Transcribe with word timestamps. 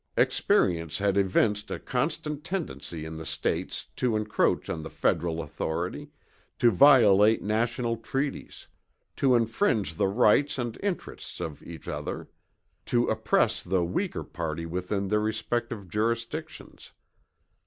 Experience 0.17 0.97
had 0.97 1.15
evinced 1.15 1.69
a 1.69 1.77
constant 1.77 2.43
tendency 2.43 3.05
in 3.05 3.17
the 3.17 3.23
States 3.23 3.85
to 3.95 4.15
encroach 4.17 4.67
on 4.67 4.81
the 4.81 4.89
federal 4.89 5.43
authority; 5.43 6.09
to 6.57 6.71
violate 6.71 7.43
national 7.43 7.95
Treaties; 7.97 8.67
to 9.17 9.35
infringe 9.35 9.93
the 9.93 10.07
rights 10.07 10.57
and 10.57 10.75
interests 10.81 11.39
of 11.39 11.61
each 11.61 11.87
other; 11.87 12.27
to 12.87 13.09
oppress 13.09 13.61
the 13.61 13.85
weaker 13.85 14.23
party 14.23 14.65
within 14.65 15.07
their 15.07 15.19
respective 15.21 15.87
jurisdictions. 15.87 16.93